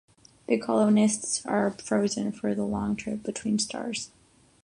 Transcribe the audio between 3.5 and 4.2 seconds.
stars.